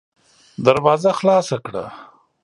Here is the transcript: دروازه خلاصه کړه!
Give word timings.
دروازه 0.65 1.11
خلاصه 1.19 1.57
کړه! 1.65 1.85